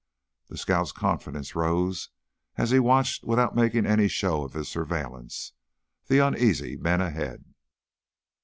The 0.47 0.57
scout's 0.57 0.91
confidence 0.91 1.53
rose 1.53 2.09
as 2.57 2.71
he 2.71 2.79
watched, 2.79 3.23
without 3.23 3.53
making 3.55 3.85
any 3.85 4.07
show 4.07 4.41
of 4.43 4.53
his 4.53 4.67
surveillance, 4.67 5.53
the 6.07 6.17
uneasy 6.17 6.75
men 6.75 7.01
ahead. 7.01 7.45